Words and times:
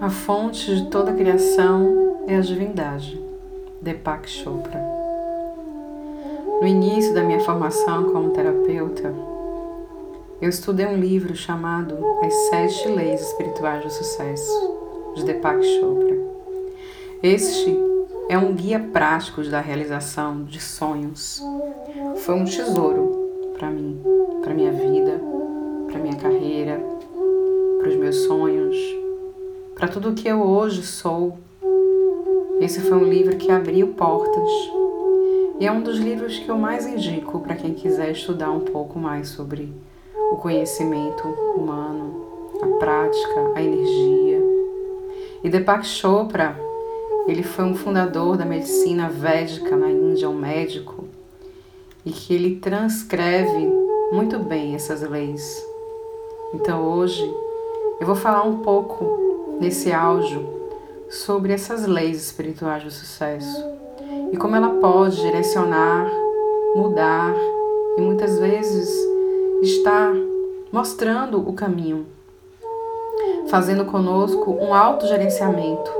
A 0.00 0.10
fonte 0.10 0.76
de 0.76 0.90
toda 0.90 1.10
a 1.10 1.14
criação 1.14 2.22
é 2.28 2.36
a 2.36 2.40
divindade, 2.40 3.20
Deepak 3.82 4.30
Chopra. 4.30 4.80
No 6.60 6.66
início 6.68 7.12
da 7.12 7.24
minha 7.24 7.40
formação 7.40 8.12
como 8.12 8.30
terapeuta, 8.30 9.12
eu 10.40 10.48
estudei 10.48 10.86
um 10.86 11.00
livro 11.00 11.34
chamado 11.34 11.98
As 12.22 12.32
Sete 12.48 12.88
Leis 12.88 13.22
Espirituais 13.22 13.82
do 13.82 13.90
Sucesso, 13.90 15.12
de 15.16 15.24
Deepak 15.24 15.64
Chopra. 15.64 16.16
Este 17.20 17.76
é 18.28 18.38
um 18.38 18.52
guia 18.54 18.78
prático 18.78 19.42
da 19.42 19.60
realização 19.60 20.44
de 20.44 20.60
sonhos. 20.60 21.42
Foi 22.18 22.36
um 22.36 22.44
tesouro 22.44 23.52
para 23.58 23.68
mim, 23.68 24.00
para 29.88 29.94
tudo 29.94 30.10
o 30.10 30.14
que 30.14 30.28
eu 30.28 30.42
hoje 30.42 30.82
sou. 30.82 31.38
Esse 32.60 32.78
foi 32.82 32.98
um 32.98 33.08
livro 33.08 33.38
que 33.38 33.50
abriu 33.50 33.88
portas 33.94 34.50
e 35.58 35.66
é 35.66 35.72
um 35.72 35.80
dos 35.80 35.96
livros 35.96 36.38
que 36.38 36.46
eu 36.46 36.58
mais 36.58 36.86
indico 36.86 37.40
para 37.40 37.54
quem 37.54 37.72
quiser 37.72 38.10
estudar 38.10 38.50
um 38.50 38.60
pouco 38.60 38.98
mais 38.98 39.30
sobre 39.30 39.72
o 40.30 40.36
conhecimento 40.36 41.26
humano, 41.56 42.22
a 42.60 42.66
prática, 42.78 43.52
a 43.54 43.62
energia. 43.62 44.42
E 45.42 45.48
Deepak 45.48 45.86
Chopra, 45.86 46.54
ele 47.26 47.42
foi 47.42 47.64
um 47.64 47.74
fundador 47.74 48.36
da 48.36 48.44
medicina 48.44 49.08
védica 49.08 49.74
na 49.74 49.90
Índia, 49.90 50.28
um 50.28 50.36
médico, 50.36 51.06
e 52.04 52.10
que 52.10 52.34
ele 52.34 52.56
transcreve 52.56 53.72
muito 54.12 54.38
bem 54.38 54.74
essas 54.74 55.00
leis. 55.00 55.64
Então 56.52 56.84
hoje 56.84 57.24
eu 57.98 58.06
vou 58.06 58.14
falar 58.14 58.42
um 58.42 58.58
pouco 58.58 59.27
nesse 59.60 59.92
áudio 59.92 60.58
sobre 61.10 61.52
essas 61.52 61.86
leis 61.86 62.22
espirituais 62.22 62.84
do 62.84 62.90
sucesso 62.90 63.64
e 64.32 64.36
como 64.36 64.54
ela 64.54 64.70
pode 64.80 65.16
direcionar, 65.16 66.10
mudar 66.74 67.34
e 67.96 68.00
muitas 68.00 68.38
vezes 68.38 68.88
está 69.62 70.12
mostrando 70.70 71.38
o 71.48 71.52
caminho, 71.52 72.06
fazendo 73.48 73.84
conosco 73.86 74.50
um 74.52 74.74
autogerenciamento, 74.74 75.90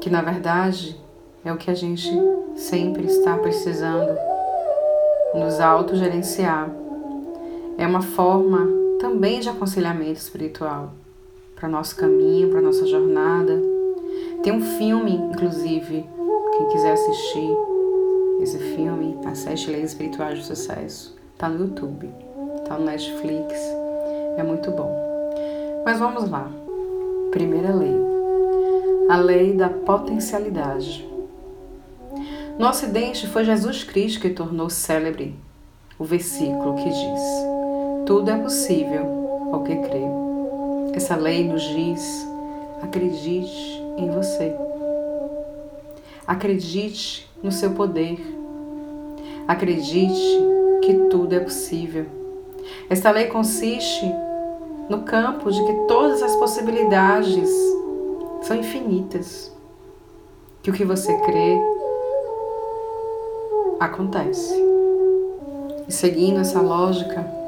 que 0.00 0.10
na 0.10 0.20
verdade 0.20 1.00
é 1.44 1.52
o 1.52 1.56
que 1.56 1.70
a 1.70 1.74
gente 1.74 2.10
sempre 2.56 3.06
está 3.06 3.38
precisando, 3.38 4.18
nos 5.34 5.60
autogerenciar. 5.60 6.68
É 7.78 7.86
uma 7.86 8.02
forma 8.02 8.68
também 9.00 9.40
de 9.40 9.48
aconselhamento 9.48 10.18
espiritual 10.18 10.92
para 11.64 11.70
nosso 11.70 11.96
caminho, 11.96 12.50
para 12.50 12.60
nossa 12.60 12.86
jornada. 12.86 13.58
Tem 14.42 14.52
um 14.52 14.60
filme, 14.60 15.12
inclusive, 15.12 16.04
quem 16.58 16.68
quiser 16.68 16.92
assistir 16.92 17.56
esse 18.42 18.58
filme, 18.58 19.18
As 19.24 19.38
Sete 19.38 19.70
Leis 19.70 19.92
Espirituais 19.92 20.38
do 20.38 20.44
Sucesso, 20.44 21.16
está 21.32 21.48
no 21.48 21.64
YouTube 21.64 22.12
tá 22.66 22.76
no 22.78 22.84
Netflix, 22.84 23.54
é 24.36 24.42
muito 24.42 24.70
bom. 24.72 24.90
Mas 25.86 25.98
vamos 25.98 26.28
lá. 26.30 26.50
Primeira 27.30 27.74
lei. 27.74 27.96
A 29.08 29.16
lei 29.16 29.54
da 29.54 29.70
potencialidade. 29.70 31.08
No 32.58 32.68
Ocidente 32.68 33.26
foi 33.26 33.42
Jesus 33.42 33.84
Cristo 33.84 34.20
que 34.20 34.30
tornou 34.30 34.68
célebre 34.68 35.34
o 35.98 36.04
versículo 36.04 36.74
que 36.74 36.90
diz: 36.90 37.22
Tudo 38.04 38.30
é 38.30 38.36
possível 38.36 39.50
ao 39.50 39.62
que 39.62 39.76
crê. 39.76 40.23
Essa 40.94 41.16
lei 41.16 41.42
nos 41.42 41.62
diz: 41.62 42.24
acredite 42.80 43.82
em 43.98 44.08
você. 44.10 44.54
Acredite 46.24 47.28
no 47.42 47.50
seu 47.50 47.72
poder. 47.72 48.16
Acredite 49.48 50.38
que 50.82 50.94
tudo 51.10 51.34
é 51.34 51.40
possível. 51.40 52.06
Esta 52.88 53.10
lei 53.10 53.26
consiste 53.26 54.06
no 54.88 55.02
campo 55.02 55.50
de 55.50 55.64
que 55.64 55.72
todas 55.88 56.22
as 56.22 56.36
possibilidades 56.36 57.50
são 58.42 58.56
infinitas, 58.56 59.52
que 60.62 60.70
o 60.70 60.72
que 60.72 60.84
você 60.84 61.12
crê 61.22 61.58
acontece. 63.80 64.54
E 65.88 65.92
seguindo 65.92 66.38
essa 66.38 66.60
lógica, 66.60 67.43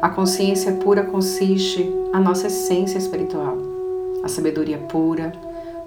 a 0.00 0.08
consciência 0.08 0.72
pura 0.72 1.02
consiste 1.02 1.84
a 2.12 2.20
nossa 2.20 2.46
essência 2.46 2.98
espiritual, 2.98 3.56
a 4.22 4.28
sabedoria 4.28 4.78
pura, 4.78 5.32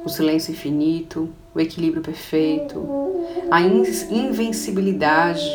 o 0.03 0.09
silêncio 0.09 0.51
infinito, 0.51 1.29
o 1.55 1.59
equilíbrio 1.59 2.01
perfeito, 2.01 2.85
a 3.49 3.61
invencibilidade, 3.61 5.49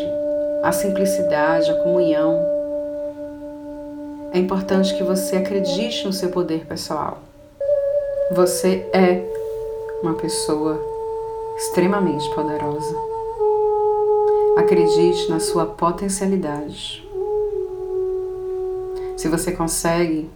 a 0.62 0.72
simplicidade, 0.72 1.70
a 1.70 1.82
comunhão 1.82 2.56
é 4.32 4.38
importante 4.38 4.94
que 4.94 5.02
você 5.02 5.36
acredite 5.36 6.04
no 6.04 6.12
seu 6.12 6.30
poder 6.30 6.66
pessoal. 6.66 7.18
Você 8.32 8.86
é 8.92 9.22
uma 10.02 10.14
pessoa 10.14 10.78
extremamente 11.56 12.28
poderosa. 12.34 12.94
Acredite 14.58 15.30
na 15.30 15.40
sua 15.40 15.64
potencialidade. 15.64 17.05
Se 19.26 19.30
você 19.30 19.50
consegue 19.50 20.30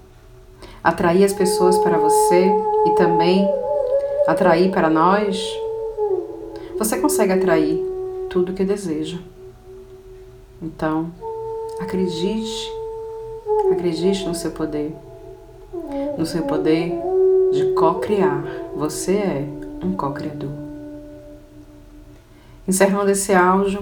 atrair 0.82 1.22
as 1.22 1.32
pessoas 1.32 1.78
para 1.78 1.96
você 1.96 2.52
e 2.86 2.90
também 2.96 3.48
atrair 4.26 4.72
para 4.72 4.90
nós, 4.90 5.40
você 6.76 6.98
consegue 6.98 7.32
atrair 7.32 7.80
tudo 8.28 8.50
o 8.50 8.52
que 8.52 8.64
deseja. 8.64 9.18
Então, 10.60 11.12
acredite 11.78 12.72
Acredite 13.70 14.26
no 14.26 14.34
seu 14.34 14.50
poder, 14.50 14.92
no 16.18 16.26
seu 16.26 16.42
poder 16.42 16.92
de 17.52 17.72
co-criar. 17.74 18.42
Você 18.74 19.12
é 19.12 19.44
um 19.84 19.92
co-criador. 19.92 20.50
Encerrando 22.66 23.08
esse 23.12 23.32
áudio, 23.32 23.78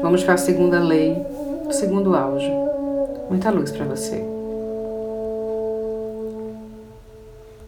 vamos 0.00 0.24
para 0.24 0.34
a 0.34 0.38
segunda 0.38 0.80
lei, 0.82 1.14
o 1.66 1.72
segundo 1.72 2.16
áudio. 2.16 2.73
Muita 3.28 3.50
luz 3.50 3.70
para 3.72 3.84
você. 3.86 4.33